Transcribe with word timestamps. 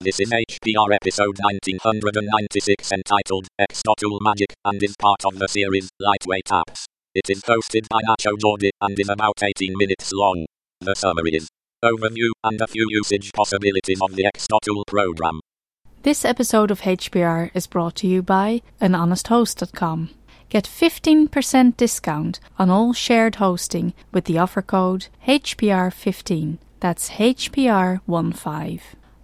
This 0.00 0.20
is 0.20 0.30
HPR 0.30 0.94
episode 0.94 1.38
1996 1.40 2.92
entitled 2.92 3.48
Xdotool 3.60 4.20
Magic 4.20 4.54
and 4.64 4.80
is 4.80 4.94
part 4.96 5.24
of 5.24 5.40
the 5.40 5.48
series 5.48 5.90
Lightweight 5.98 6.44
Apps. 6.52 6.84
It 7.16 7.28
is 7.28 7.42
hosted 7.42 7.88
by 7.90 7.98
Nacho 8.08 8.36
Jordi 8.38 8.70
and 8.80 8.96
is 8.96 9.08
about 9.08 9.42
18 9.42 9.76
minutes 9.76 10.12
long. 10.12 10.46
The 10.80 10.94
summary 10.94 11.34
is 11.34 11.48
overview 11.84 12.30
and 12.44 12.60
a 12.60 12.68
few 12.68 12.86
usage 12.90 13.32
possibilities 13.32 14.00
of 14.00 14.14
the 14.14 14.30
Xdotool 14.36 14.84
program. 14.86 15.40
This 16.04 16.24
episode 16.24 16.70
of 16.70 16.82
HPR 16.82 17.50
is 17.52 17.66
brought 17.66 17.96
to 17.96 18.06
you 18.06 18.22
by 18.22 18.62
anhonesthost.com. 18.80 20.10
Get 20.48 20.62
15% 20.66 21.76
discount 21.76 22.38
on 22.56 22.70
all 22.70 22.92
shared 22.92 23.34
hosting 23.34 23.94
with 24.12 24.26
the 24.26 24.38
offer 24.38 24.62
code 24.62 25.08
HPR15. 25.26 26.58
That's 26.78 27.10
HPR15. 27.10 28.80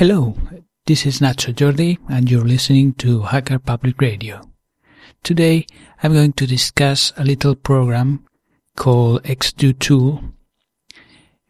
Hello, 0.00 0.34
this 0.86 1.04
is 1.04 1.20
Nacho 1.20 1.52
Jordi 1.52 1.98
and 2.08 2.30
you're 2.30 2.40
listening 2.42 2.94
to 2.94 3.20
Hacker 3.20 3.58
Public 3.58 4.00
Radio. 4.00 4.40
Today 5.22 5.66
I'm 6.02 6.14
going 6.14 6.32
to 6.40 6.46
discuss 6.46 7.12
a 7.18 7.22
little 7.22 7.54
program 7.54 8.24
called 8.76 9.24
xdo 9.24 9.78
tool, 9.78 10.24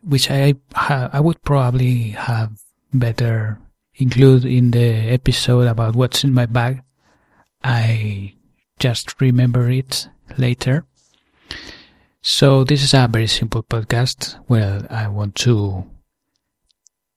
which 0.02 0.32
I, 0.32 0.56
I 0.74 1.20
would 1.20 1.40
probably 1.44 2.10
have 2.18 2.58
better 2.92 3.60
include 3.94 4.44
in 4.44 4.72
the 4.72 5.12
episode 5.14 5.68
about 5.68 5.94
what's 5.94 6.24
in 6.24 6.34
my 6.34 6.46
bag. 6.46 6.82
I 7.62 8.34
just 8.80 9.20
remember 9.20 9.70
it 9.70 10.08
later. 10.38 10.86
So 12.20 12.64
this 12.64 12.82
is 12.82 12.94
a 12.94 13.06
very 13.08 13.28
simple 13.28 13.62
podcast 13.62 14.40
Well, 14.48 14.88
I 14.90 15.06
want 15.06 15.36
to 15.46 15.88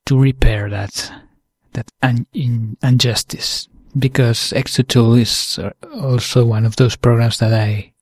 to 0.06 0.20
repair 0.20 0.70
that 0.70 1.12
that 1.74 1.92
un- 2.02 2.28
injustice 2.82 3.68
because 3.98 4.52
Xdotool 4.56 5.20
is 5.20 5.60
uh, 5.60 5.72
also 6.02 6.46
one 6.46 6.66
of 6.66 6.76
those 6.76 6.96
programs 6.96 7.40
that 7.40 7.54
I 7.54 7.94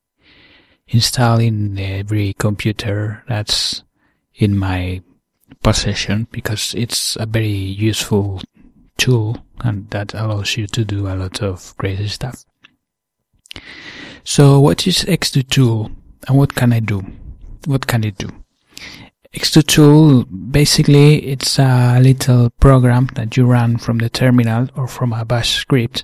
install 0.87 1.39
in 1.39 1.77
every 1.77 2.33
computer 2.33 3.23
that's 3.27 3.83
in 4.35 4.57
my 4.57 5.01
possession 5.63 6.27
because 6.31 6.73
it's 6.75 7.15
a 7.17 7.25
very 7.25 7.47
useful 7.47 8.41
tool 8.97 9.37
and 9.61 9.89
that 9.91 10.13
allows 10.13 10.57
you 10.57 10.67
to 10.67 10.83
do 10.83 11.07
a 11.07 11.15
lot 11.15 11.41
of 11.41 11.75
crazy 11.77 12.07
stuff. 12.07 12.45
So 14.23 14.59
what 14.59 14.85
is 14.87 15.03
Xdotool 15.03 15.93
and 16.27 16.37
what 16.37 16.55
can 16.55 16.73
I 16.73 16.79
do? 16.79 17.05
What 17.65 17.87
can 17.87 18.03
it 18.03 18.17
do? 18.17 18.29
Xdotool, 19.33 20.25
basically, 20.51 21.25
it's 21.25 21.57
a 21.57 21.99
little 22.01 22.49
program 22.49 23.07
that 23.15 23.37
you 23.37 23.45
run 23.45 23.77
from 23.77 23.99
the 23.99 24.09
terminal 24.09 24.67
or 24.75 24.87
from 24.87 25.13
a 25.13 25.23
bash 25.23 25.55
script 25.55 26.03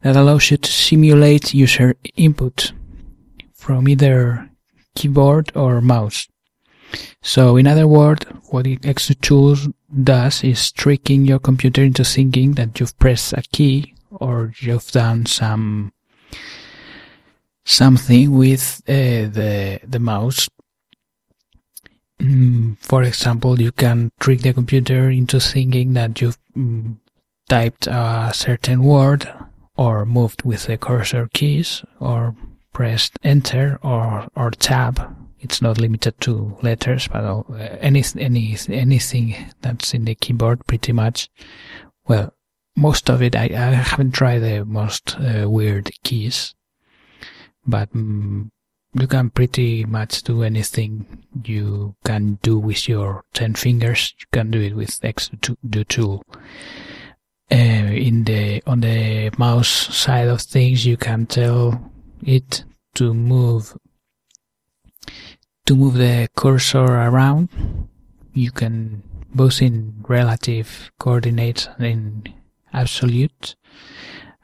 that 0.00 0.16
allows 0.16 0.50
you 0.50 0.56
to 0.56 0.70
simulate 0.70 1.52
user 1.52 1.94
input 2.16 2.72
from 3.52 3.86
either 3.88 4.48
keyboard 4.94 5.52
or 5.54 5.80
mouse. 5.82 6.26
So 7.22 7.56
in 7.56 7.66
other 7.66 7.86
words, 7.86 8.24
what 8.50 8.64
Xdotool 8.64 9.72
does 10.02 10.42
is 10.42 10.72
tricking 10.72 11.26
your 11.26 11.40
computer 11.40 11.82
into 11.82 12.04
thinking 12.04 12.52
that 12.52 12.80
you've 12.80 12.98
pressed 12.98 13.32
a 13.34 13.42
key 13.42 13.94
or 14.10 14.52
you've 14.58 14.90
done 14.90 15.26
some 15.26 15.92
something 17.64 18.36
with 18.36 18.82
uh, 18.88 18.92
the 18.92 19.80
the 19.86 19.98
mouse 19.98 20.48
for 22.78 23.02
example, 23.02 23.60
you 23.60 23.72
can 23.72 24.10
trick 24.20 24.40
the 24.40 24.52
computer 24.52 25.10
into 25.10 25.40
thinking 25.40 25.94
that 25.94 26.20
you've 26.20 26.38
mm, 26.56 26.96
typed 27.48 27.86
a 27.86 28.30
certain 28.32 28.82
word 28.82 29.28
or 29.76 30.06
moved 30.06 30.44
with 30.44 30.66
the 30.66 30.78
cursor 30.78 31.28
keys 31.32 31.84
or 32.00 32.36
pressed 32.72 33.18
enter 33.22 33.78
or, 33.82 34.28
or 34.36 34.50
tab. 34.50 35.16
It's 35.40 35.60
not 35.60 35.78
limited 35.78 36.20
to 36.22 36.56
letters, 36.62 37.08
but 37.08 37.24
uh, 37.24 37.42
any, 37.80 38.02
any, 38.18 38.56
anything 38.68 39.36
that's 39.60 39.92
in 39.92 40.06
the 40.06 40.14
keyboard 40.14 40.66
pretty 40.66 40.92
much. 40.92 41.28
Well, 42.06 42.32
most 42.76 43.10
of 43.10 43.22
it, 43.22 43.36
I, 43.36 43.44
I 43.44 43.74
haven't 43.74 44.12
tried 44.12 44.38
the 44.38 44.64
most 44.64 45.16
uh, 45.18 45.48
weird 45.48 45.90
keys, 46.02 46.54
but 47.66 47.92
mm, 47.92 48.50
you 48.94 49.06
can 49.08 49.30
pretty 49.30 49.84
much 49.84 50.22
do 50.22 50.42
anything 50.42 51.24
you 51.44 51.96
can 52.04 52.38
do 52.42 52.58
with 52.58 52.88
your 52.88 53.24
10 53.34 53.54
fingers. 53.54 54.14
You 54.20 54.26
can 54.32 54.50
do 54.50 54.60
it 54.60 54.74
with 54.74 55.00
Xdotool. 55.00 56.22
Uh, 57.50 57.54
in 57.54 58.24
the, 58.24 58.62
on 58.66 58.80
the 58.80 59.30
mouse 59.36 59.68
side 59.68 60.28
of 60.28 60.40
things, 60.40 60.86
you 60.86 60.96
can 60.96 61.26
tell 61.26 61.90
it 62.24 62.64
to 62.94 63.12
move, 63.12 63.76
to 65.66 65.74
move 65.74 65.94
the 65.94 66.28
cursor 66.36 66.84
around. 66.84 67.48
You 68.32 68.50
can 68.50 69.02
both 69.34 69.60
in 69.60 70.04
relative 70.08 70.92
coordinates 70.98 71.68
and 71.78 71.86
in 71.86 72.34
absolute. 72.72 73.56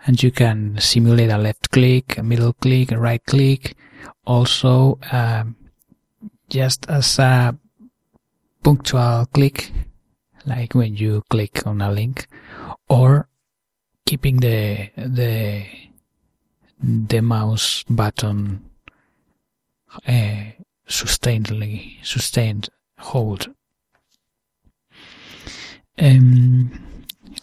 And 0.07 0.23
you 0.23 0.31
can 0.31 0.79
simulate 0.81 1.31
a 1.31 1.39
left 1.39 1.71
click, 1.71 2.19
a 2.19 2.23
middle 2.23 2.55
click, 2.55 2.91
a 2.93 2.99
right 2.99 3.25
click, 3.25 3.77
also 4.27 4.99
um, 5.13 5.57
just 6.49 6.89
as 6.89 7.19
a 7.19 7.57
punctual 8.63 9.27
click, 9.27 9.73
like 10.47 10.75
when 10.75 10.97
you 10.97 11.23
click 11.29 11.67
on 11.67 11.81
a 11.83 11.93
link, 11.93 12.27
or 12.89 13.29
keeping 14.07 14.39
the 14.39 14.91
the 14.97 15.65
the 16.83 17.21
mouse 17.21 17.85
button 17.89 18.71
uh, 20.07 20.45
sustainedly 20.89 21.97
sustained 22.03 22.69
hold. 22.99 23.53
Um, 25.99 26.90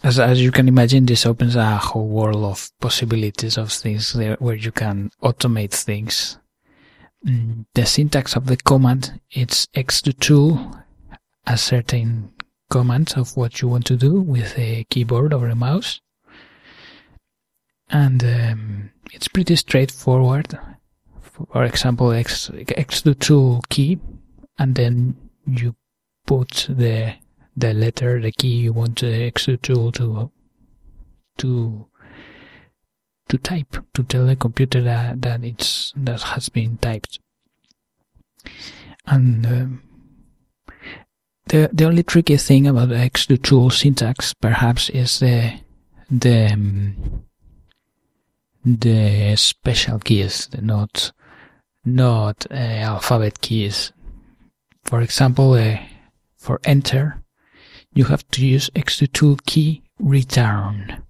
as 0.02 0.18
as 0.18 0.40
you 0.40 0.52
can 0.52 0.68
imagine, 0.68 1.06
this 1.06 1.26
opens 1.26 1.56
a 1.56 1.76
whole 1.76 2.08
world 2.08 2.44
of 2.44 2.70
possibilities 2.80 3.56
of 3.56 3.72
things 3.72 4.12
there 4.12 4.36
where 4.38 4.54
you 4.54 4.72
can 4.72 5.10
automate 5.22 5.72
things. 5.72 6.38
Mm, 7.26 7.66
the 7.74 7.84
syntax 7.84 8.36
of 8.36 8.46
the 8.46 8.56
command 8.56 9.20
it's 9.30 9.66
Xdotool 9.74 10.84
a 11.48 11.56
certain 11.56 12.32
command 12.70 13.14
of 13.16 13.36
what 13.36 13.60
you 13.60 13.68
want 13.68 13.86
to 13.86 13.96
do 13.96 14.20
with 14.20 14.56
a 14.58 14.84
keyboard 14.90 15.32
or 15.32 15.48
a 15.48 15.54
mouse. 15.54 16.00
And 17.90 18.22
um, 18.22 18.90
it's 19.12 19.28
pretty 19.28 19.56
straightforward. 19.56 20.58
For 21.22 21.64
example 21.64 22.12
x 22.12 22.50
Xdotool 22.50 23.62
key 23.68 23.98
and 24.58 24.74
then 24.74 25.16
you 25.46 25.74
put 26.26 26.66
the 26.68 27.14
the 27.58 27.74
letter 27.74 28.20
the 28.20 28.32
key 28.32 28.56
you 28.56 28.72
want 28.72 29.00
the 29.00 29.30
Xdotool 29.32 29.92
to 29.94 30.30
to 31.38 31.86
to 33.28 33.38
type 33.38 33.76
to 33.94 34.02
tell 34.04 34.26
the 34.26 34.36
computer 34.36 34.80
that, 34.82 35.20
that 35.22 35.44
it's 35.44 35.92
that 35.96 36.22
has 36.22 36.48
been 36.48 36.78
typed. 36.78 37.18
And 39.06 39.46
um, 39.46 39.82
the 41.46 41.70
the 41.72 41.84
only 41.84 42.02
tricky 42.02 42.36
thing 42.36 42.66
about 42.66 42.90
the 42.90 42.94
Xdotool 42.94 43.72
syntax 43.72 44.34
perhaps 44.34 44.88
is 44.90 45.18
the 45.18 45.60
the 46.10 46.52
um, 46.52 47.24
the 48.64 49.34
special 49.36 49.98
keys 49.98 50.46
the 50.48 50.62
not 50.62 51.12
not 51.84 52.46
uh, 52.50 52.54
alphabet 52.54 53.40
keys. 53.40 53.92
For 54.84 55.00
example 55.00 55.52
uh, 55.54 55.78
for 56.36 56.60
enter 56.64 57.22
you 57.94 58.04
have 58.04 58.26
to 58.30 58.46
use 58.46 58.70
Xdotool 58.70 59.44
key 59.46 59.82
return 59.98 61.02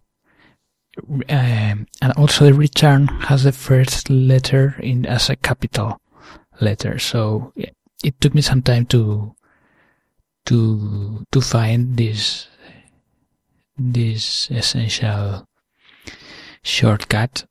um, 1.28 1.86
and 2.02 2.12
also 2.16 2.46
the 2.46 2.54
return 2.54 3.06
has 3.06 3.44
the 3.44 3.52
first 3.52 4.10
letter 4.10 4.76
in 4.80 5.06
as 5.06 5.30
a 5.30 5.36
capital 5.36 6.00
letter. 6.60 6.98
So 6.98 7.52
it 8.02 8.20
took 8.20 8.34
me 8.34 8.42
some 8.42 8.62
time 8.62 8.86
to 8.86 9.34
to 10.46 11.24
to 11.30 11.40
find 11.40 11.96
this 11.96 12.48
this 13.76 14.50
essential 14.50 15.46
shortcut 16.62 17.46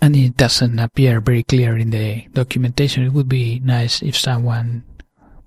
and 0.00 0.14
it 0.14 0.36
doesn't 0.36 0.78
appear 0.78 1.20
very 1.20 1.42
clear 1.42 1.76
in 1.76 1.90
the 1.90 2.26
documentation. 2.32 3.02
It 3.04 3.12
would 3.12 3.28
be 3.28 3.60
nice 3.60 4.02
if 4.02 4.16
someone 4.16 4.84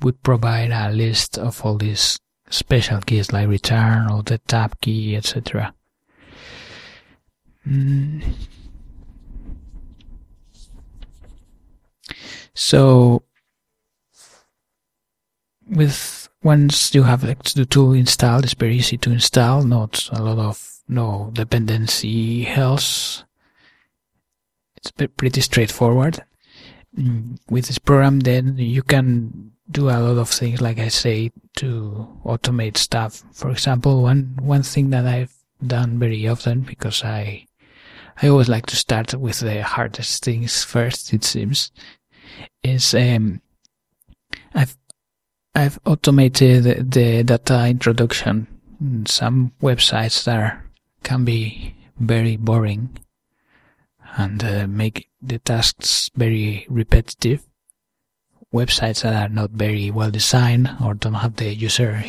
would 0.02 0.22
provide 0.24 0.72
a 0.72 0.92
list 0.92 1.38
of 1.38 1.64
all 1.64 1.78
these 1.78 2.20
special 2.50 3.02
keys 3.02 3.32
like 3.32 3.48
return 3.48 4.10
or 4.12 4.24
the 4.24 4.38
tab 4.40 4.80
key, 4.82 5.16
etc. 5.16 5.74
Mm. 7.68 8.24
So, 12.54 13.24
with 15.68 16.30
once 16.44 16.94
you 16.96 17.04
have 17.04 17.22
the 17.22 17.66
tool 17.66 17.94
installed, 17.94 18.44
it's 18.46 18.54
very 18.54 18.78
easy 18.78 18.98
to 18.98 19.12
install. 19.12 19.64
Not 19.64 20.10
a 20.12 20.22
lot 20.22 20.40
of 20.40 20.80
no 20.88 21.30
dependency 21.34 22.48
else. 22.48 23.24
It's 24.78 24.92
pretty 24.92 25.42
straightforward. 25.42 26.24
Mm, 26.98 27.38
with 27.50 27.68
this 27.68 27.78
program, 27.78 28.22
then 28.22 28.58
you 28.58 28.82
can 28.82 29.52
do 29.72 29.90
a 29.90 30.00
lot 30.00 30.18
of 30.18 30.30
things, 30.30 30.62
like 30.62 30.80
I 30.80 30.88
say, 30.88 31.32
to 31.58 32.08
automate 32.26 32.78
stuff. 32.78 33.24
For 33.34 33.52
example, 33.52 34.04
one 34.04 34.38
one 34.42 34.64
thing 34.64 34.90
that 34.92 35.06
I've 35.06 35.34
done 35.66 36.00
very 36.00 36.28
often 36.28 36.62
because 36.62 37.04
I 37.04 37.46
I 38.22 38.28
always 38.28 38.50
like 38.50 38.66
to 38.68 38.76
start 38.76 39.14
with 39.14 39.40
the 39.40 39.64
hardest 39.64 40.24
things 40.24 40.64
first. 40.64 41.14
It 41.14 41.24
seems 41.24 41.72
is 42.64 42.94
um, 42.94 43.42
I've 44.54 44.78
I've 45.56 45.80
automated 45.86 46.92
the 46.92 47.24
data 47.24 47.68
introduction. 47.68 48.48
Some 49.06 49.52
websites 49.62 50.24
that 50.24 50.62
can 51.04 51.26
be 51.26 51.76
very 52.00 52.38
boring 52.38 52.98
and 54.16 54.44
uh, 54.44 54.68
make 54.68 55.10
the 55.22 55.40
tasks 55.40 56.10
very 56.16 56.66
repetitive. 56.70 57.49
Websites 58.54 59.04
that 59.04 59.14
are 59.14 59.34
not 59.34 59.52
very 59.52 59.92
well 59.92 60.10
designed 60.10 60.70
or 60.84 60.96
don't 60.96 61.14
have 61.14 61.36
the 61.36 61.54
user 61.54 62.04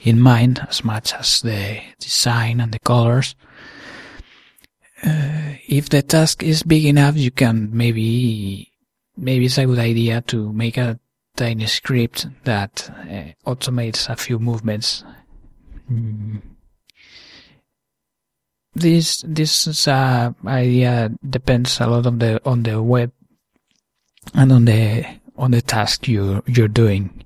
in 0.00 0.20
mind 0.20 0.64
as 0.68 0.84
much 0.84 1.14
as 1.14 1.40
the 1.40 1.80
design 1.98 2.60
and 2.60 2.72
the 2.72 2.78
colors. 2.78 3.34
Uh, 5.02 5.54
if 5.68 5.88
the 5.88 6.02
task 6.02 6.42
is 6.42 6.62
big 6.62 6.84
enough, 6.84 7.16
you 7.16 7.30
can 7.30 7.70
maybe, 7.72 8.70
maybe 9.16 9.46
it's 9.46 9.58
a 9.58 9.66
good 9.66 9.78
idea 9.78 10.20
to 10.22 10.52
make 10.52 10.76
a 10.76 10.98
tiny 11.34 11.66
script 11.66 12.26
that 12.44 12.90
uh, 12.90 13.50
automates 13.50 14.08
a 14.10 14.16
few 14.16 14.38
movements. 14.38 15.02
Mm 15.90 16.42
this 18.76 19.24
this 19.26 19.88
idea 19.88 21.10
depends 21.28 21.80
a 21.80 21.86
lot 21.86 22.06
on 22.06 22.18
the 22.18 22.40
on 22.44 22.62
the 22.62 22.82
web 22.82 23.10
and 24.34 24.52
on 24.52 24.64
the 24.64 25.04
on 25.36 25.50
the 25.50 25.62
task 25.62 26.08
you 26.08 26.42
you're 26.46 26.68
doing. 26.68 27.24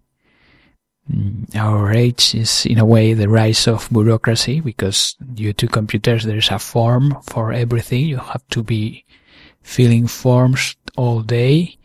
Mm, 1.10 1.56
our 1.56 1.92
age 1.92 2.34
is 2.34 2.66
in 2.66 2.78
a 2.78 2.84
way 2.84 3.14
the 3.14 3.28
rise 3.28 3.66
of 3.66 3.88
bureaucracy 3.90 4.60
because 4.60 5.16
due 5.34 5.52
to 5.54 5.66
computers 5.66 6.24
there's 6.24 6.50
a 6.50 6.58
form 6.58 7.16
for 7.22 7.52
everything. 7.52 8.06
You 8.06 8.18
have 8.18 8.46
to 8.50 8.62
be 8.62 9.04
filling 9.62 10.06
forms 10.06 10.76
all 10.96 11.22
day 11.22 11.76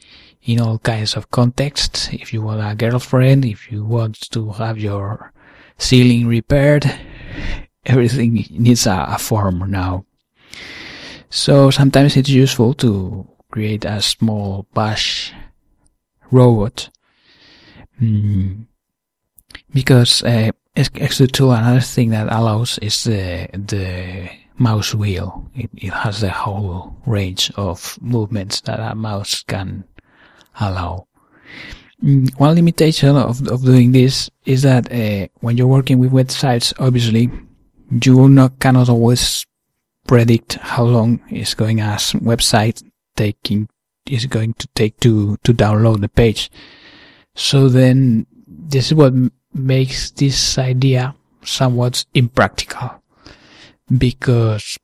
in 0.43 0.61
all 0.61 0.79
kinds 0.79 1.15
of 1.15 1.31
contexts. 1.31 2.09
If 2.11 2.33
you 2.33 2.41
want 2.41 2.61
a 2.61 2.75
girlfriend, 2.75 3.45
if 3.45 3.71
you 3.71 3.83
want 3.83 4.29
to 4.31 4.51
have 4.51 4.77
your 4.77 5.33
ceiling 5.77 6.27
repaired, 6.27 6.85
everything 7.85 8.45
needs 8.51 8.85
a, 8.85 9.05
a 9.09 9.17
form 9.17 9.71
now. 9.71 10.05
So 11.29 11.69
sometimes 11.71 12.15
it's 12.15 12.29
useful 12.29 12.73
to 12.75 13.27
create 13.51 13.85
a 13.85 14.01
small 14.01 14.67
bash 14.73 15.33
robot 16.31 16.89
mm, 18.01 18.65
because 19.73 20.23
uh, 20.23 20.51
Xdotool 20.75 21.57
another 21.57 21.79
thing 21.79 22.09
that 22.09 22.27
allows 22.31 22.77
is 22.79 23.03
the 23.05 23.47
the 23.53 24.29
mouse 24.57 24.93
wheel. 24.93 25.49
It, 25.55 25.69
it 25.75 25.93
has 25.93 26.21
the 26.21 26.29
whole 26.29 26.95
range 27.05 27.51
of 27.55 27.97
movements 28.01 28.61
that 28.61 28.79
a 28.79 28.95
mouse 28.95 29.43
can 29.43 29.85
allow. 30.59 31.07
Mm, 32.03 32.37
one 32.39 32.55
limitation 32.55 33.15
of, 33.15 33.47
of 33.47 33.63
doing 33.63 33.91
this 33.91 34.29
is 34.45 34.63
that 34.63 34.91
uh, 34.91 35.27
when 35.39 35.57
you're 35.57 35.67
working 35.67 35.99
with 35.99 36.11
websites, 36.11 36.73
obviously 36.79 37.29
you 38.03 38.27
not, 38.29 38.59
cannot 38.59 38.89
always 38.89 39.45
predict 40.07 40.53
how 40.55 40.83
long 40.83 41.21
is 41.29 41.53
going 41.53 41.79
a 41.79 41.97
website 42.21 42.83
taking 43.15 43.69
is 44.05 44.25
going 44.25 44.53
to 44.55 44.67
take 44.75 44.99
to 44.99 45.37
to 45.43 45.53
download 45.53 46.01
the 46.01 46.09
page. 46.09 46.51
So 47.33 47.69
then 47.69 48.27
this 48.47 48.87
is 48.87 48.93
what 48.93 49.13
makes 49.53 50.11
this 50.11 50.57
idea 50.57 51.15
somewhat 51.43 52.05
impractical 52.13 53.01
because 53.97 54.77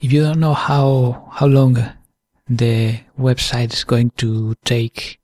if 0.00 0.12
you 0.12 0.22
don't 0.22 0.40
know 0.40 0.54
how 0.54 1.28
how 1.32 1.46
long 1.46 1.78
the 2.48 3.00
website 3.18 3.72
is 3.72 3.84
going 3.84 4.10
to 4.10 4.54
take 4.64 5.18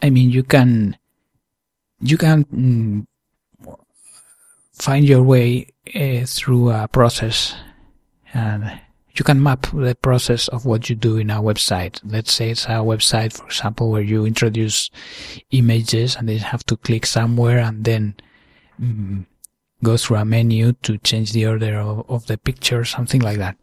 I 0.00 0.10
mean 0.10 0.30
you 0.30 0.42
can 0.42 0.96
you 2.00 2.18
can 2.18 2.44
mm, 2.44 3.06
find 4.72 5.06
your 5.06 5.22
way 5.22 5.68
uh, 5.94 6.26
through 6.26 6.70
a 6.70 6.88
process 6.88 7.54
and 8.34 8.80
you 9.14 9.24
can 9.24 9.42
map 9.42 9.66
the 9.72 9.94
process 9.94 10.48
of 10.48 10.64
what 10.64 10.88
you 10.88 10.96
do 10.96 11.18
in 11.18 11.30
a 11.30 11.42
website. 11.42 12.00
Let's 12.04 12.32
say 12.32 12.50
it's 12.50 12.64
a 12.64 12.80
website, 12.80 13.34
for 13.34 13.46
example, 13.46 13.90
where 13.90 14.02
you 14.02 14.24
introduce 14.24 14.90
images 15.50 16.16
and 16.16 16.28
they 16.28 16.38
have 16.38 16.64
to 16.66 16.76
click 16.76 17.04
somewhere 17.04 17.58
and 17.58 17.84
then 17.84 18.14
um, 18.80 19.26
go 19.84 19.96
through 19.96 20.16
a 20.16 20.24
menu 20.24 20.72
to 20.82 20.96
change 20.98 21.32
the 21.32 21.46
order 21.46 21.78
of, 21.78 22.08
of 22.08 22.26
the 22.26 22.38
picture, 22.38 22.84
something 22.84 23.20
like 23.20 23.38
that. 23.38 23.56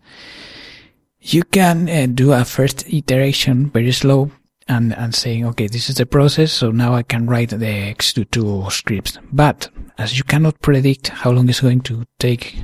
You 1.22 1.44
can 1.44 1.90
uh, 1.90 2.08
do 2.14 2.32
a 2.32 2.46
first 2.46 2.88
iteration 2.92 3.72
very 3.72 3.92
slow 3.92 4.32
and, 4.68 4.94
and 4.96 5.16
saying, 5.16 5.46
okay, 5.48 5.68
this 5.68 5.90
is 5.90 5.96
the 5.96 6.06
process. 6.06 6.54
So 6.54 6.70
now 6.70 6.94
I 6.94 7.02
can 7.04 7.26
write 7.26 7.50
the 7.50 7.96
Xdotool 7.96 8.72
scripts. 8.72 9.18
But 9.34 9.70
as 9.98 10.18
you 10.18 10.24
cannot 10.24 10.62
predict 10.62 11.08
how 11.08 11.32
long 11.32 11.50
it's 11.50 11.60
going 11.60 11.82
to 11.82 12.06
take 12.20 12.56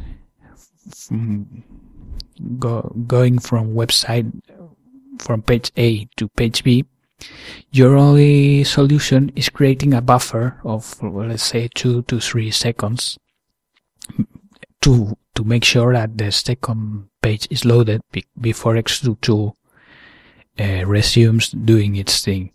from 0.93 1.63
go, 2.59 2.93
going 3.07 3.39
from 3.39 3.73
website 3.73 4.31
from 5.19 5.41
page 5.41 5.71
A 5.77 6.05
to 6.17 6.27
page 6.29 6.63
B, 6.63 6.85
your 7.71 7.95
only 7.95 8.63
solution 8.63 9.31
is 9.35 9.49
creating 9.49 9.93
a 9.93 10.01
buffer 10.01 10.59
of, 10.63 11.01
well, 11.01 11.27
let's 11.27 11.43
say 11.43 11.69
two 11.73 12.01
to 12.03 12.19
three 12.19 12.51
seconds 12.51 13.17
to, 14.81 15.17
to 15.33 15.43
make 15.43 15.63
sure 15.63 15.93
that 15.93 16.17
the 16.17 16.31
second 16.31 17.09
page 17.21 17.47
is 17.49 17.65
loaded 17.65 18.01
be, 18.11 18.25
before 18.39 18.75
Xdotool 18.75 19.53
uh, 20.59 20.85
resumes 20.85 21.49
doing 21.49 21.95
its 21.95 22.23
thing. 22.23 22.51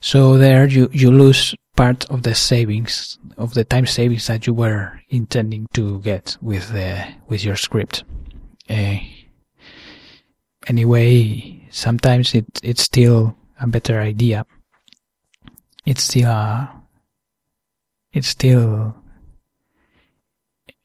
So 0.00 0.36
there 0.36 0.66
you, 0.66 0.90
you 0.92 1.10
lose 1.10 1.54
part 1.76 2.08
of 2.10 2.22
the 2.22 2.34
savings, 2.34 3.18
of 3.38 3.54
the 3.54 3.64
time 3.64 3.86
savings 3.86 4.26
that 4.26 4.46
you 4.46 4.54
were 4.54 5.00
intending 5.08 5.66
to 5.72 6.00
get 6.00 6.36
with 6.42 6.70
the, 6.72 7.06
with 7.28 7.42
your 7.42 7.56
script. 7.56 8.04
Uh, 8.68 8.96
anyway, 10.66 11.66
sometimes 11.70 12.34
it, 12.34 12.46
it's 12.62 12.82
still 12.82 13.36
a 13.60 13.66
better 13.66 14.00
idea. 14.00 14.46
It's 15.84 16.04
still 16.04 16.30
a, 16.30 16.82
it's 18.12 18.28
still, 18.28 18.94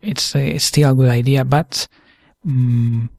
it's, 0.01 0.35
a, 0.35 0.55
it's 0.55 0.65
still 0.65 0.91
a 0.91 0.95
good 0.95 1.09
idea, 1.09 1.45
but, 1.45 1.87
um, 2.45 3.09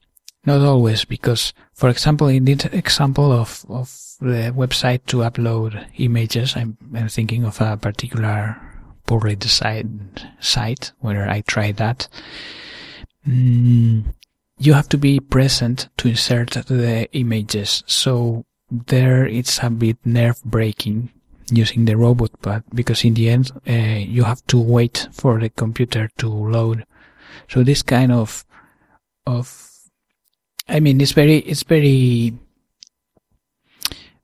not 0.44 0.60
always, 0.60 1.04
because, 1.04 1.52
for 1.74 1.88
example, 1.88 2.28
in 2.28 2.44
this 2.44 2.64
example 2.66 3.32
of, 3.32 3.64
of 3.68 3.94
the 4.20 4.52
website 4.56 5.04
to 5.06 5.18
upload 5.18 5.86
images, 5.98 6.56
I'm, 6.56 6.76
I'm 6.94 7.08
thinking 7.08 7.44
of 7.44 7.60
a 7.60 7.76
particular 7.76 8.56
poorly 9.06 9.36
designed 9.36 10.26
site 10.40 10.92
where 11.00 11.28
I 11.28 11.40
tried 11.42 11.76
that. 11.76 12.08
Mm, 13.26 14.14
you 14.60 14.74
have 14.74 14.88
to 14.90 14.98
be 14.98 15.18
present 15.18 15.88
to 15.96 16.08
insert 16.08 16.50
the 16.50 17.08
images. 17.12 17.82
So 17.86 18.44
there 18.70 19.26
it's 19.26 19.58
a 19.62 19.70
bit 19.70 19.96
nerve 20.04 20.40
breaking 20.44 21.10
using 21.50 21.86
the 21.86 21.96
robot, 21.96 22.30
but 22.42 22.62
because 22.74 23.04
in 23.04 23.14
the 23.14 23.30
end, 23.30 23.50
uh, 23.66 23.72
you 23.72 24.22
have 24.22 24.46
to 24.46 24.58
wait 24.60 25.08
for 25.12 25.40
the 25.40 25.48
computer 25.48 26.08
to 26.18 26.28
load 26.28 26.84
So 27.48 27.64
this 27.64 27.82
kind 27.82 28.12
of, 28.12 28.44
of, 29.26 29.50
I 30.68 30.78
mean, 30.78 31.00
it's 31.00 31.12
very, 31.12 31.38
it's 31.38 31.64
very, 31.64 32.32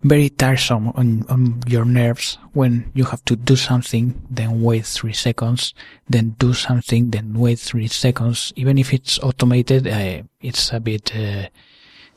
very 0.08 0.28
tiresome 0.28 0.88
on, 0.94 1.24
on 1.28 1.60
your 1.66 1.84
nerves 1.84 2.38
when 2.52 2.90
you 2.94 3.04
have 3.04 3.24
to 3.24 3.36
do 3.36 3.56
something, 3.56 4.20
then 4.30 4.62
wait 4.62 4.86
three 4.86 5.12
seconds, 5.12 5.74
then 6.08 6.36
do 6.38 6.52
something, 6.52 7.10
then 7.10 7.34
wait 7.34 7.58
three 7.58 7.88
seconds. 7.88 8.52
Even 8.56 8.78
if 8.78 8.92
it's 8.92 9.18
automated, 9.20 9.86
uh, 9.86 10.22
it's 10.40 10.72
a 10.72 10.80
bit, 10.80 11.14
uh, 11.14 11.48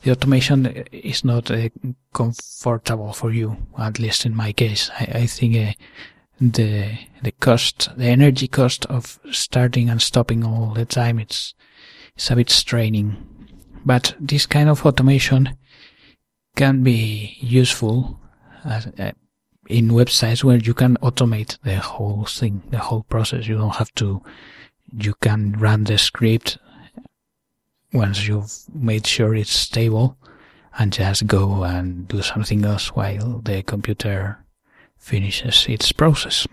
the 0.02 0.10
automation 0.10 0.66
is 0.92 1.24
not 1.24 1.50
uh, 1.50 1.68
comfortable 2.12 3.12
for 3.12 3.32
you, 3.32 3.56
at 3.78 3.98
least 3.98 4.26
in 4.26 4.34
my 4.34 4.52
case. 4.52 4.90
I, 4.98 5.04
I 5.14 5.26
think 5.26 5.56
uh, 5.56 5.72
the 6.40 6.98
the 7.22 7.32
cost, 7.32 7.90
the 7.96 8.06
energy 8.06 8.48
cost 8.48 8.86
of 8.86 9.18
starting 9.30 9.90
and 9.90 10.00
stopping 10.00 10.44
all 10.44 10.72
the 10.74 10.86
time, 10.86 11.18
it's 11.18 11.54
it's 12.16 12.30
a 12.30 12.36
bit 12.36 12.50
straining. 12.50 13.16
But 13.84 14.14
this 14.18 14.46
kind 14.46 14.68
of 14.68 14.84
automation 14.84 15.56
can 16.56 16.82
be 16.82 17.36
useful 17.40 18.20
as, 18.64 18.86
uh, 18.86 19.12
in 19.68 19.88
websites 19.88 20.42
where 20.44 20.58
you 20.58 20.74
can 20.74 20.96
automate 20.96 21.58
the 21.62 21.76
whole 21.78 22.24
thing, 22.24 22.62
the 22.70 22.78
whole 22.78 23.04
process. 23.04 23.46
You 23.46 23.56
don't 23.58 23.76
have 23.76 23.94
to. 23.94 24.22
You 24.98 25.14
can 25.20 25.52
run 25.52 25.84
the 25.84 25.98
script 25.98 26.58
once 27.92 28.26
you've 28.26 28.52
made 28.72 29.06
sure 29.06 29.34
it's 29.34 29.52
stable 29.52 30.16
and 30.78 30.92
just 30.92 31.26
go 31.26 31.64
and 31.64 32.08
do 32.08 32.22
something 32.22 32.64
else 32.64 32.88
while 32.88 33.40
the 33.44 33.62
computer 33.62 34.44
finishes 34.96 35.66
its 35.68 35.92
process. 35.92 36.46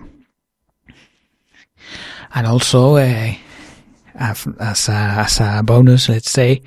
And 2.33 2.47
also, 2.47 2.95
uh, 2.95 3.33
as, 4.15 4.45
a, 4.89 4.91
as 4.91 5.39
a 5.39 5.61
bonus, 5.63 6.09
let's 6.09 6.29
say, 6.29 6.61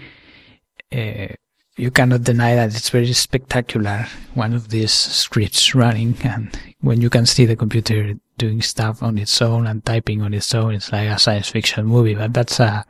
uh, 0.93 1.35
you 1.77 1.91
cannot 1.91 2.25
deny 2.25 2.55
that 2.55 2.75
it's 2.75 2.91
very 2.91 3.13
spectacular, 3.13 4.07
one 4.35 4.53
of 4.53 4.69
these 4.69 4.93
scripts 4.93 5.75
running, 5.75 6.17
and 6.25 6.59
when 6.81 7.01
you 7.01 7.11
can 7.11 7.27
see 7.27 7.47
the 7.47 7.57
computer 7.57 8.15
doing 8.39 8.63
stuff 8.63 9.03
on 9.03 9.19
its 9.19 9.41
own 9.41 9.67
and 9.67 9.85
typing 9.85 10.23
on 10.23 10.35
its 10.35 10.55
own, 10.55 10.75
it's 10.75 10.93
like 10.93 11.09
a 11.09 11.19
science 11.19 11.49
fiction 11.49 11.87
movie, 11.87 12.15
but 12.15 12.33
that's 12.35 12.61
a, 12.61 12.85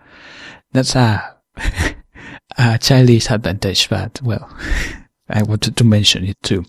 that's 0.73 0.97
a 0.97 1.37
a 2.59 2.79
childish 2.79 3.31
advantage, 3.31 3.89
but 3.89 4.21
well, 4.23 4.49
I 5.29 5.43
wanted 5.43 5.77
to 5.77 5.85
mention 5.85 6.25
it 6.25 6.43
too. 6.43 6.65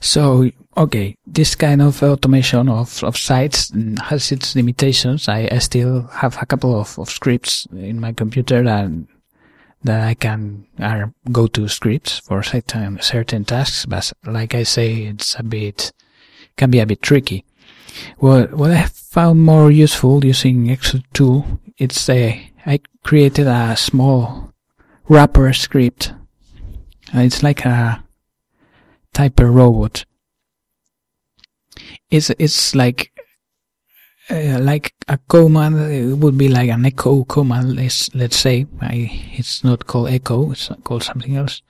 So, 0.00 0.50
okay, 0.76 1.16
this 1.26 1.54
kind 1.54 1.80
of 1.80 2.02
automation 2.02 2.68
of, 2.68 3.02
of 3.02 3.16
sites 3.16 3.72
has 4.02 4.30
its 4.32 4.54
limitations. 4.54 5.28
I, 5.28 5.48
I 5.50 5.58
still 5.58 6.02
have 6.08 6.36
a 6.42 6.46
couple 6.46 6.78
of, 6.78 6.98
of 6.98 7.08
scripts 7.08 7.66
in 7.72 8.00
my 8.00 8.12
computer 8.12 8.62
that, 8.62 8.90
that 9.84 10.02
I 10.02 10.14
can 10.14 10.66
uh, 10.80 10.84
are 10.84 11.14
go-to 11.30 11.68
scripts 11.68 12.18
for 12.18 12.42
certain, 12.42 13.00
certain 13.00 13.44
tasks, 13.44 13.86
but 13.86 14.12
like 14.26 14.54
I 14.54 14.62
say, 14.64 15.04
it's 15.04 15.36
a 15.38 15.42
bit, 15.42 15.92
can 16.56 16.70
be 16.70 16.80
a 16.80 16.86
bit 16.86 17.02
tricky. 17.02 17.44
Well, 18.18 18.46
what 18.48 18.70
I 18.70 18.86
found 18.86 19.42
more 19.42 19.70
useful 19.70 20.24
using 20.24 20.68
Excel 20.68 21.02
tool, 21.12 21.60
it's 21.78 22.08
a, 22.08 22.50
I 22.66 22.80
created 23.04 23.46
a 23.46 23.76
small 23.76 24.52
wrapper 25.08 25.52
script. 25.52 26.12
Uh, 27.14 27.20
it's 27.20 27.42
like 27.42 27.64
a 27.64 28.02
typer 29.14 29.52
robot. 29.52 30.04
It's 32.10 32.30
it's 32.30 32.74
like 32.74 33.10
uh, 34.30 34.58
like 34.60 34.94
a 35.08 35.18
command. 35.28 35.78
It 35.78 36.14
would 36.14 36.38
be 36.38 36.48
like 36.48 36.70
an 36.70 36.86
echo 36.86 37.24
command. 37.24 37.76
Let's 37.76 38.14
let's 38.14 38.36
say 38.36 38.66
I, 38.80 39.10
it's 39.32 39.64
not 39.64 39.86
called 39.86 40.08
echo. 40.08 40.52
It's 40.52 40.70
called 40.82 41.02
something 41.02 41.36
else. 41.36 41.62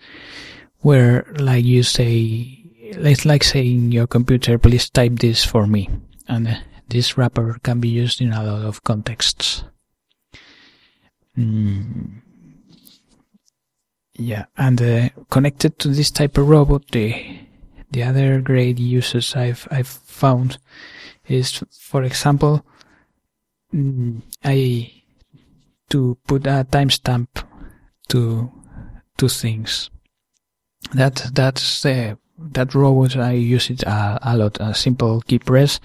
Where 0.80 1.26
like 1.38 1.64
you 1.64 1.82
say, 1.82 2.58
it's 2.78 3.24
like 3.24 3.44
saying 3.44 3.92
your 3.92 4.06
computer, 4.06 4.58
please 4.58 4.90
type 4.90 5.18
this 5.18 5.44
for 5.44 5.66
me, 5.66 5.88
and 6.28 6.48
uh, 6.48 6.54
this 6.88 7.16
wrapper 7.16 7.58
can 7.62 7.80
be 7.80 7.88
used 7.88 8.20
in 8.20 8.32
a 8.32 8.42
lot 8.42 8.64
of 8.64 8.84
contexts. 8.84 9.64
Mm. 11.36 12.20
Yeah, 14.16 14.44
and 14.56 14.80
uh, 14.80 15.08
connected 15.30 15.78
to 15.80 15.88
this 15.88 16.10
type 16.10 16.38
of 16.38 16.48
robot, 16.48 16.84
the 16.92 17.40
the 17.90 18.04
other 18.04 18.40
great 18.40 18.78
uses 18.78 19.34
I've 19.34 19.66
I've 19.70 19.88
found 19.88 20.58
is, 21.26 21.62
for 21.70 22.02
example, 22.02 22.64
mm, 23.72 24.22
I 24.44 24.92
to 25.90 26.18
put 26.26 26.46
a 26.46 26.66
timestamp 26.70 27.28
to 28.08 28.50
to 29.18 29.28
things. 29.28 29.90
That 30.92 31.30
that's 31.32 31.84
uh, 31.84 32.14
that 32.38 32.74
robot 32.74 33.16
I 33.16 33.32
use 33.32 33.70
it 33.70 33.82
a, 33.84 34.18
a 34.22 34.36
lot. 34.36 34.58
A 34.60 34.74
simple 34.74 35.20
key 35.22 35.38
press, 35.38 35.80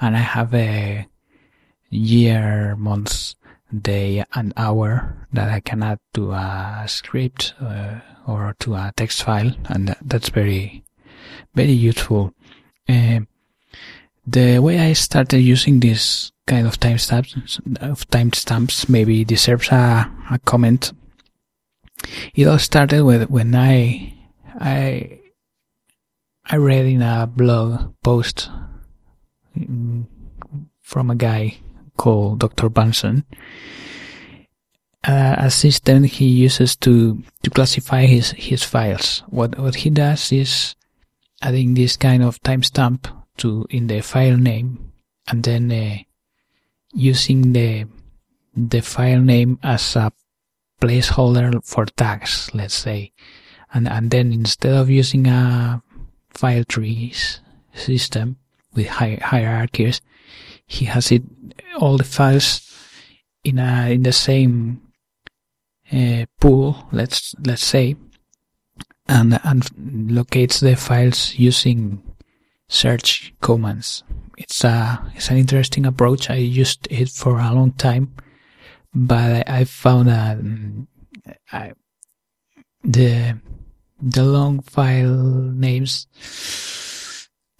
and 0.00 0.16
I 0.16 0.20
have 0.20 0.54
a 0.54 1.06
year, 1.90 2.74
months, 2.76 3.36
day 3.72 4.24
and 4.34 4.52
hour 4.56 5.26
that 5.32 5.50
I 5.50 5.60
can 5.60 5.82
add 5.82 5.98
to 6.14 6.32
a 6.32 6.84
script 6.86 7.54
uh, 7.60 8.00
or 8.26 8.54
to 8.60 8.74
a 8.74 8.92
text 8.96 9.22
file, 9.22 9.52
and 9.68 9.94
that's 10.02 10.28
very, 10.28 10.84
very 11.54 11.72
useful. 11.72 12.32
Uh, 12.88 13.20
the 14.26 14.58
way 14.58 14.78
I 14.78 14.92
started 14.92 15.40
using 15.40 15.80
this 15.80 16.32
kind 16.46 16.66
of 16.66 16.78
timestamps 16.78 17.58
of 17.80 18.08
timestamps 18.08 18.88
maybe 18.88 19.24
deserves 19.24 19.68
a, 19.70 20.10
a 20.30 20.38
comment. 20.38 20.92
It 22.34 22.46
all 22.46 22.58
started 22.58 23.04
with 23.04 23.30
when 23.30 23.54
I 23.54 24.14
I 24.58 25.20
I 26.44 26.56
read 26.56 26.86
in 26.86 27.02
a 27.02 27.26
blog 27.26 27.94
post 28.02 28.50
mm, 29.56 30.06
from 30.80 31.10
a 31.10 31.14
guy 31.14 31.58
called 31.96 32.40
Dr. 32.40 32.68
Bunsen. 32.68 33.24
Uh, 35.04 35.34
a 35.38 35.50
system 35.50 36.04
he 36.04 36.26
uses 36.26 36.76
to, 36.76 37.20
to 37.42 37.50
classify 37.50 38.06
his, 38.06 38.30
his 38.32 38.62
files. 38.62 39.24
What, 39.26 39.58
what 39.58 39.74
he 39.74 39.90
does 39.90 40.30
is 40.30 40.76
adding 41.40 41.74
this 41.74 41.96
kind 41.96 42.22
of 42.22 42.40
timestamp 42.42 43.10
to, 43.38 43.66
in 43.70 43.86
the 43.86 44.00
file 44.00 44.36
name 44.36 44.92
and 45.28 45.42
then, 45.42 45.70
uh, 45.70 45.96
using 46.92 47.52
the, 47.52 47.86
the 48.54 48.80
file 48.80 49.20
name 49.20 49.58
as 49.62 49.96
a 49.96 50.12
placeholder 50.80 51.64
for 51.64 51.86
tags, 51.86 52.50
let's 52.54 52.74
say. 52.74 53.12
And, 53.72 53.88
and 53.88 54.10
then 54.10 54.32
instead 54.32 54.74
of 54.74 54.90
using 54.90 55.26
a 55.26 55.82
file 56.30 56.64
trees 56.64 57.40
system 57.74 58.36
with 58.74 58.88
hi- 58.88 59.20
hierarchies, 59.22 60.00
he 60.66 60.86
has 60.86 61.12
it 61.12 61.22
all 61.78 61.96
the 61.96 62.04
files 62.04 62.68
in 63.44 63.58
a 63.58 63.92
in 63.92 64.02
the 64.02 64.12
same 64.12 64.80
uh, 65.92 66.24
pool. 66.40 66.88
Let's 66.92 67.34
let's 67.44 67.64
say, 67.64 67.96
and 69.06 69.38
and 69.44 70.10
locates 70.10 70.60
the 70.60 70.76
files 70.76 71.34
using 71.36 72.02
search 72.72 73.34
commands. 73.40 74.02
It's 74.38 74.64
a 74.64 75.04
it's 75.14 75.30
an 75.30 75.36
interesting 75.36 75.86
approach. 75.86 76.30
I 76.30 76.36
used 76.36 76.88
it 76.90 77.10
for 77.10 77.38
a 77.38 77.52
long 77.52 77.72
time, 77.72 78.14
but 78.94 79.48
I, 79.48 79.64
found 79.64 80.08
that 80.08 80.38
I, 81.52 81.72
the 82.82 83.38
the 84.00 84.24
long 84.24 84.62
file 84.62 85.52
names 85.54 86.08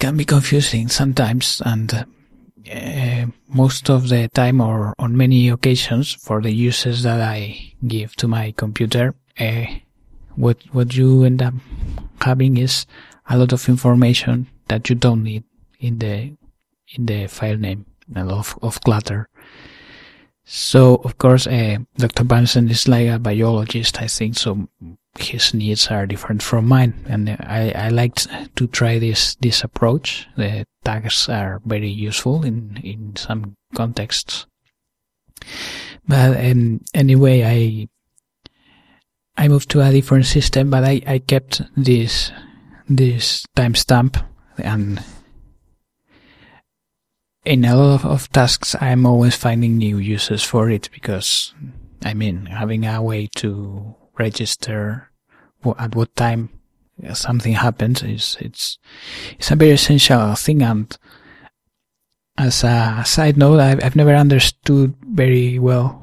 can 0.01 0.17
be 0.17 0.25
confusing 0.25 0.89
sometimes, 0.89 1.61
and 1.65 2.07
uh, 2.73 3.27
most 3.49 3.91
of 3.91 4.09
the 4.09 4.29
time 4.29 4.61
or 4.61 4.95
on 4.99 5.17
many 5.17 5.51
occasions 5.51 6.15
for 6.15 6.41
the 6.41 6.51
uses 6.51 7.03
that 7.03 7.21
I 7.21 7.75
give 7.87 8.17
to 8.17 8.27
my 8.27 8.53
computer, 8.57 9.15
uh, 9.39 9.67
what, 10.37 10.57
what 10.73 10.97
you 10.97 11.25
end 11.25 11.43
up 11.43 11.55
having 12.21 12.57
is 12.57 12.87
a 13.29 13.37
lot 13.37 13.53
of 13.53 13.69
information 13.69 14.49
that 14.73 14.89
you 14.89 14.97
don't 14.97 15.23
need 15.23 15.45
in 15.81 15.99
the, 15.99 16.35
in 16.97 17.05
the 17.05 17.27
file 17.27 17.59
name, 17.59 17.85
a 18.17 18.25
lot 18.25 18.39
of, 18.39 18.59
of 18.63 18.81
clutter. 18.81 19.29
So, 20.45 20.97
of 21.05 21.19
course, 21.19 21.47
uh, 21.47 21.77
Dr. 21.99 22.25
Bunsen 22.25 22.71
is 22.71 22.89
like 22.89 23.09
a 23.09 23.19
biologist, 23.19 24.01
I 24.01 24.07
think, 24.07 24.37
so 24.39 24.69
his 25.19 25.53
needs 25.53 25.89
are 25.89 26.07
different 26.07 26.43
from 26.43 26.67
mine. 26.67 27.05
And 27.07 27.29
I, 27.29 27.73
I 27.77 27.89
liked 27.91 28.29
to 28.57 28.67
try 28.67 28.99
this, 28.99 29.35
this 29.37 29.63
approach. 29.63 30.27
The 30.37 30.65
tags 30.85 31.29
are 31.29 31.61
very 31.67 31.91
useful 31.91 32.43
in, 32.45 32.81
in 32.83 33.15
some 33.17 33.57
contexts. 33.75 34.47
But 36.09 36.43
um, 36.45 36.81
anyway, 36.95 37.45
I, 37.45 37.89
I 39.37 39.49
moved 39.49 39.69
to 39.71 39.83
a 39.83 39.93
different 39.93 40.25
system, 40.25 40.71
but 40.71 40.83
I, 40.83 41.03
I 41.07 41.19
kept 41.19 41.61
this, 41.77 42.33
this 42.89 43.45
timestamp 43.55 44.25
and 44.59 45.03
in 47.45 47.65
a 47.65 47.77
lot 47.77 48.05
of, 48.05 48.31
tasks, 48.31 48.77
I'm 48.81 49.05
always 49.07 49.35
finding 49.35 49.79
new 49.79 49.99
uses 49.99 50.43
for 50.43 50.71
it 50.71 50.89
because, 50.93 51.55
I 52.05 52.15
mean, 52.15 52.47
having 52.47 52.87
a 52.87 53.03
way 53.03 53.29
to 53.37 53.95
register 54.19 55.11
at 55.79 55.95
what 55.95 56.15
time 56.17 56.51
something 57.15 57.55
happens 57.55 58.03
is 58.03 58.37
it's 58.41 58.79
it's 59.39 59.51
a 59.51 59.57
very 59.57 59.73
essential 59.73 60.35
thing. 60.35 60.63
And 60.63 60.97
as 62.39 62.65
a 62.65 63.03
side 63.05 63.37
note 63.37 63.61
I've, 63.61 63.83
I've 63.85 63.97
never 63.97 64.15
understood 64.15 64.95
very 65.03 65.59
well 65.59 65.99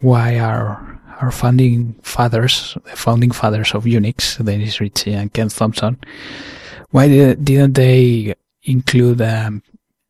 why 0.00 0.38
our 0.38 1.00
our 1.20 1.30
founding 1.30 1.94
fathers 2.02 2.76
the 2.84 2.96
founding 2.96 3.30
fathers 3.30 3.74
of 3.74 3.84
Unix 3.84 4.44
Dennis 4.44 4.80
Ritchie 4.80 5.14
and 5.14 5.32
Ken 5.32 5.48
Thompson 5.48 5.98
why 6.92 7.08
did, 7.08 7.44
didn't 7.44 7.74
they 7.74 8.34
include 8.62 9.20
um, 9.20 9.62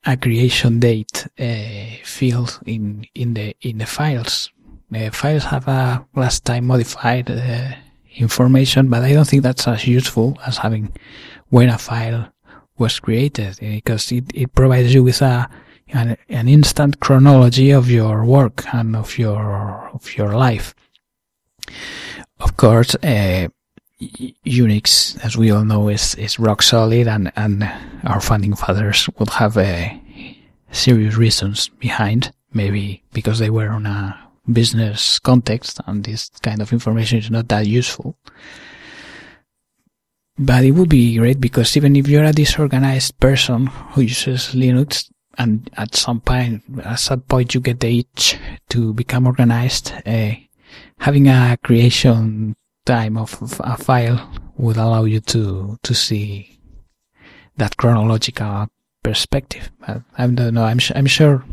a 0.04 0.16
creation 0.16 0.78
date 0.78 1.26
uh, 1.38 2.04
field 2.04 2.60
in 2.66 3.06
in 3.14 3.34
the 3.34 3.56
in 3.62 3.78
the 3.78 3.86
files 3.86 4.50
uh, 4.94 5.10
files 5.10 5.44
have 5.44 5.68
a 5.68 6.04
last 6.14 6.44
time 6.44 6.66
modified 6.66 7.30
uh, 7.30 7.70
information, 8.16 8.88
but 8.88 9.02
I 9.02 9.12
don't 9.12 9.26
think 9.26 9.42
that's 9.42 9.66
as 9.66 9.86
useful 9.86 10.38
as 10.46 10.58
having 10.58 10.92
when 11.48 11.68
a 11.68 11.78
file 11.78 12.28
was 12.78 13.00
created 13.00 13.58
because 13.60 14.10
it, 14.12 14.24
it 14.34 14.54
provides 14.54 14.92
you 14.92 15.02
with 15.02 15.22
a 15.22 15.48
an, 15.88 16.16
an 16.28 16.48
instant 16.48 17.00
chronology 17.00 17.70
of 17.70 17.90
your 17.90 18.24
work 18.24 18.64
and 18.74 18.96
of 18.96 19.18
your 19.18 19.90
of 19.94 20.16
your 20.16 20.34
life. 20.34 20.74
Of 22.40 22.56
course, 22.56 22.94
uh, 22.96 23.48
Unix, 24.46 25.22
as 25.24 25.36
we 25.36 25.50
all 25.50 25.64
know, 25.64 25.88
is 25.88 26.14
is 26.16 26.38
rock 26.38 26.62
solid, 26.62 27.08
and 27.08 27.32
and 27.36 27.70
our 28.04 28.20
founding 28.20 28.54
fathers 28.54 29.08
would 29.18 29.30
have 29.30 29.56
uh, 29.56 29.88
serious 30.70 31.16
reasons 31.16 31.68
behind, 31.68 32.32
maybe 32.52 33.02
because 33.12 33.38
they 33.38 33.50
were 33.50 33.70
on 33.70 33.86
a 33.86 34.18
business 34.50 35.18
context 35.18 35.80
and 35.86 36.04
this 36.04 36.28
kind 36.42 36.60
of 36.60 36.72
information 36.72 37.18
is 37.18 37.30
not 37.30 37.48
that 37.48 37.66
useful. 37.66 38.16
But 40.38 40.64
it 40.64 40.72
would 40.72 40.88
be 40.88 41.16
great 41.16 41.40
because 41.40 41.76
even 41.76 41.94
if 41.94 42.08
you're 42.08 42.24
a 42.24 42.32
disorganized 42.32 43.18
person 43.20 43.66
who 43.66 44.00
uses 44.00 44.54
Linux 44.54 45.10
and 45.38 45.70
at 45.76 45.94
some 45.94 46.20
point, 46.20 46.62
at 46.82 46.98
some 46.98 47.20
point 47.20 47.54
you 47.54 47.60
get 47.60 47.80
the 47.80 48.00
itch 48.00 48.38
to 48.70 48.92
become 48.94 49.26
organized, 49.26 49.92
uh, 50.06 50.32
having 50.98 51.28
a 51.28 51.56
creation 51.62 52.56
time 52.84 53.16
of 53.16 53.60
a 53.60 53.76
file 53.76 54.32
would 54.56 54.76
allow 54.76 55.04
you 55.04 55.20
to, 55.20 55.78
to 55.82 55.94
see 55.94 56.58
that 57.56 57.76
chronological 57.76 58.68
perspective. 59.02 59.70
But 59.80 60.02
I 60.16 60.26
don't 60.26 60.54
know. 60.54 60.64
I'm, 60.64 60.80
I'm 60.94 61.06
sure 61.06 61.44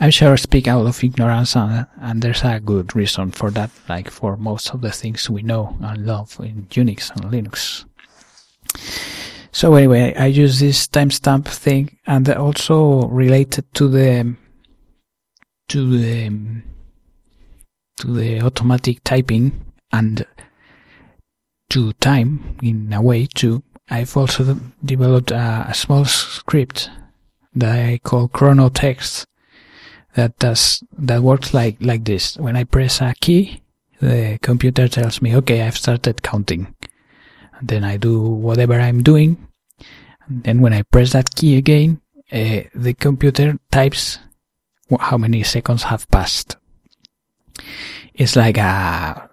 I'm 0.00 0.10
sure 0.12 0.32
I 0.32 0.36
speak 0.36 0.68
out 0.68 0.86
of 0.86 1.02
ignorance 1.02 1.56
and, 1.56 1.86
and 2.00 2.22
there's 2.22 2.44
a 2.44 2.60
good 2.60 2.94
reason 2.94 3.32
for 3.32 3.50
that, 3.50 3.70
like 3.88 4.10
for 4.10 4.36
most 4.36 4.72
of 4.72 4.80
the 4.80 4.92
things 4.92 5.28
we 5.28 5.42
know 5.42 5.76
and 5.80 6.06
love 6.06 6.36
in 6.40 6.66
Unix 6.70 7.10
and 7.10 7.32
Linux. 7.32 7.84
So 9.50 9.74
anyway, 9.74 10.14
I 10.14 10.26
use 10.26 10.60
this 10.60 10.86
timestamp 10.86 11.48
thing 11.48 11.98
and 12.06 12.28
also 12.28 13.08
related 13.08 13.74
to 13.74 13.88
the, 13.88 14.36
to 15.68 15.98
the, 15.98 16.62
to 17.96 18.06
the 18.06 18.40
automatic 18.42 19.02
typing 19.02 19.67
and 19.92 20.26
to 21.70 21.92
time 21.94 22.56
in 22.62 22.92
a 22.92 23.02
way 23.02 23.26
too. 23.26 23.62
I've 23.90 24.16
also 24.16 24.58
developed 24.84 25.30
a, 25.30 25.66
a 25.68 25.74
small 25.74 26.04
script 26.04 26.90
that 27.54 27.78
I 27.78 27.98
call 27.98 28.28
chronotext 28.28 29.26
that 30.14 30.38
does 30.38 30.82
that 30.98 31.22
works 31.22 31.54
like 31.54 31.76
like 31.80 32.04
this. 32.04 32.36
When 32.36 32.56
I 32.56 32.64
press 32.64 33.00
a 33.00 33.14
key, 33.20 33.62
the 34.00 34.38
computer 34.42 34.88
tells 34.88 35.22
me, 35.22 35.36
"Okay, 35.36 35.62
I've 35.62 35.76
started 35.76 36.22
counting." 36.22 36.74
And 37.58 37.68
then 37.68 37.84
I 37.84 37.96
do 37.96 38.20
whatever 38.20 38.74
I'm 38.74 39.02
doing. 39.02 39.48
And 40.26 40.44
then 40.44 40.60
when 40.60 40.72
I 40.72 40.82
press 40.82 41.12
that 41.12 41.34
key 41.34 41.56
again, 41.56 42.00
uh, 42.32 42.62
the 42.74 42.94
computer 42.94 43.58
types 43.70 44.18
how 45.00 45.18
many 45.18 45.42
seconds 45.42 45.82
have 45.84 46.08
passed. 46.08 46.56
It's 48.14 48.36
like 48.36 48.56
a 48.56 49.27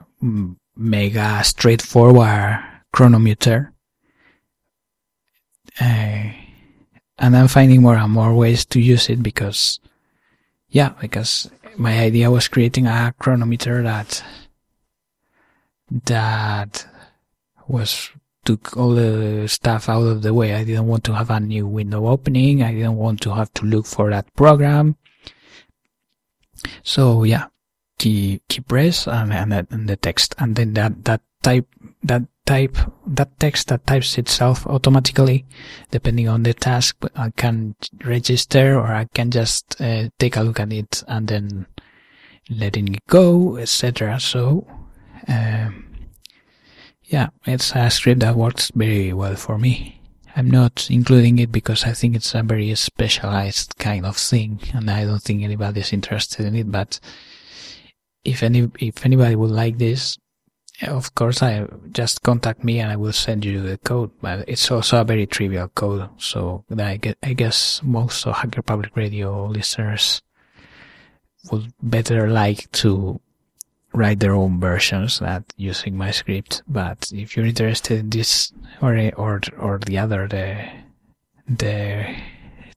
mega 0.76 1.44
straightforward 1.44 2.64
chronometer. 2.92 3.74
Uh, 5.80 6.32
and 7.18 7.36
I'm 7.36 7.48
finding 7.48 7.82
more 7.82 7.96
and 7.96 8.12
more 8.12 8.34
ways 8.34 8.66
to 8.66 8.80
use 8.80 9.10
it 9.10 9.24
because 9.24 9.80
yeah, 10.70 10.90
because 11.00 11.50
my 11.78 12.00
idea 12.00 12.32
was 12.32 12.48
creating 12.48 12.88
a 12.88 13.14
chronometer 13.20 13.82
that 13.84 14.24
that 15.90 16.86
was 17.68 18.12
took 18.44 18.78
all 18.78 18.94
the 18.94 19.48
stuff 19.48 19.90
out 19.90 20.04
of 20.04 20.22
the 20.22 20.34
way. 20.34 20.54
I 20.54 20.64
didn't 20.64 20.88
want 20.88 21.04
to 21.06 21.16
have 21.16 21.30
a 21.30 21.40
new 21.40 21.68
window 21.68 22.08
opening. 22.08 22.62
I 22.62 22.74
didn't 22.74 22.96
want 22.96 23.22
to 23.22 23.34
have 23.34 23.54
to 23.56 23.66
look 23.66 23.86
for 23.86 24.10
that 24.10 24.34
program. 24.36 24.96
So 26.84 27.24
yeah, 27.24 27.48
key 27.98 28.42
key 28.50 28.62
press 28.62 29.08
and 29.08 29.34
and, 29.34 29.54
and 29.54 29.90
the 29.90 29.96
text, 29.96 30.36
and 30.38 30.56
then 30.56 30.74
that 30.74 31.06
that 31.06 31.22
type 31.46 31.68
that 32.04 32.24
type 32.46 32.78
that 33.06 33.40
text 33.40 33.68
that 33.68 33.86
types 33.88 34.18
itself 34.18 34.66
automatically 34.68 35.46
depending 35.92 36.28
on 36.28 36.44
the 36.44 36.54
task 36.54 36.96
i 37.16 37.30
can 37.32 37.76
register 38.04 38.80
or 38.80 38.88
i 38.88 39.06
can 39.14 39.32
just 39.32 39.80
uh, 39.82 40.10
take 40.20 40.36
a 40.36 40.42
look 40.42 40.60
at 40.60 40.72
it 40.72 41.04
and 41.08 41.28
then 41.28 41.66
letting 42.50 42.94
it 42.94 43.02
go 43.08 43.58
etc 43.58 44.20
so 44.20 44.68
um, 45.28 45.86
yeah 47.04 47.30
it's 47.46 47.72
a 47.76 47.90
script 47.90 48.22
that 48.22 48.36
works 48.36 48.72
very 48.76 49.12
well 49.14 49.36
for 49.36 49.58
me. 49.58 50.02
I'm 50.36 50.52
not 50.52 50.88
including 50.92 51.40
it 51.40 51.50
because 51.50 51.86
i 51.86 51.94
think 51.94 52.14
it's 52.14 52.36
a 52.36 52.44
very 52.44 52.76
specialized 52.76 53.78
kind 53.78 54.06
of 54.06 54.18
thing 54.18 54.60
and 54.74 54.92
i 54.92 55.06
don't 55.06 55.22
think 55.22 55.42
anybody's 55.42 55.94
interested 55.94 56.46
in 56.46 56.56
it 56.56 56.70
but 56.70 57.00
if 58.26 58.44
any 58.44 58.70
if 58.80 59.06
anybody 59.06 59.36
would 59.36 59.52
like 59.52 59.78
this 59.78 60.18
of 60.82 61.16
course, 61.16 61.42
I 61.42 61.68
just 61.92 62.24
contact 62.24 62.64
me 62.64 62.80
and 62.80 62.92
I 62.92 62.96
will 62.96 63.14
send 63.14 63.46
you 63.46 63.62
the 63.62 63.78
code. 63.78 64.12
But 64.22 64.48
it's 64.48 64.70
also 64.70 65.00
a 65.00 65.06
very 65.06 65.26
trivial 65.26 65.70
code, 65.70 66.10
so 66.18 66.66
I 66.78 66.98
guess, 66.98 67.16
I 67.24 67.34
guess 67.34 67.82
most 67.84 68.28
of 68.28 68.36
Hacker 68.36 68.62
Public 68.62 68.96
Radio 68.96 69.46
listeners 69.46 70.22
would 71.52 71.72
better 71.82 72.28
like 72.30 72.72
to 72.74 73.22
write 73.94 74.20
their 74.20 74.34
own 74.34 74.60
versions 74.60 75.20
than 75.20 75.46
using 75.56 75.98
my 75.98 76.12
script. 76.12 76.64
But 76.68 77.10
if 77.14 77.38
you're 77.38 77.46
interested 77.46 78.00
in 78.00 78.10
this 78.10 78.52
or 78.82 78.98
or 79.16 79.42
or 79.58 79.80
the 79.80 79.98
other, 79.98 80.28
the 80.28 80.68
the 81.48 82.16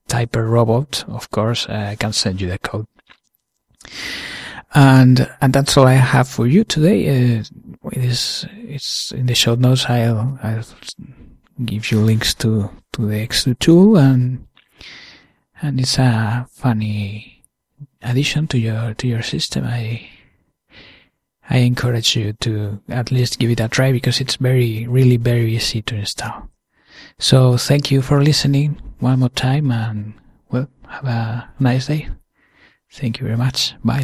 typer 0.07 0.49
robot, 0.49 1.03
of 1.07 1.29
course, 1.31 1.67
I 1.67 1.95
can 1.95 2.13
send 2.13 2.39
you 2.39 2.47
the 2.47 2.59
code. 2.59 2.87
And 4.73 5.29
and 5.41 5.53
that's 5.53 5.77
all 5.77 5.87
I 5.87 5.93
have 5.93 6.27
for 6.27 6.45
you 6.45 6.63
today. 6.63 7.09
Uh, 7.09 7.43
it 7.91 8.03
is 8.03 8.45
it's 8.53 9.11
in 9.11 9.25
the 9.25 9.35
show 9.35 9.55
notes. 9.55 9.85
I'll 9.87 10.37
I'll 10.43 10.63
give 11.65 11.91
you 11.91 11.99
links 11.99 12.33
to 12.35 12.69
to 12.93 13.07
the 13.07 13.27
Xdotool 13.27 13.99
and 13.99 14.47
and 15.61 15.79
it's 15.79 15.97
a 15.97 16.47
funny 16.51 17.43
addition 18.01 18.47
to 18.47 18.59
your 18.59 18.93
to 18.93 19.07
your 19.07 19.23
system. 19.23 19.65
I 19.65 20.07
I 21.49 21.57
encourage 21.57 22.15
you 22.15 22.33
to 22.33 22.79
at 22.89 23.11
least 23.11 23.39
give 23.39 23.49
it 23.49 23.59
a 23.59 23.67
try 23.67 23.91
because 23.91 24.21
it's 24.21 24.35
very 24.35 24.85
really 24.87 25.17
very 25.17 25.55
easy 25.55 25.81
to 25.81 25.95
install. 25.95 26.49
So 27.17 27.57
thank 27.57 27.89
you 27.91 28.01
for 28.01 28.23
listening 28.23 28.79
one 28.99 29.19
more 29.19 29.29
time 29.29 29.71
and 29.71 30.13
well 30.51 30.69
have 30.87 31.05
a 31.05 31.49
nice 31.59 31.87
day. 31.87 32.09
Thank 32.91 33.19
you 33.19 33.25
very 33.25 33.37
much. 33.37 33.73
Bye. 33.83 34.03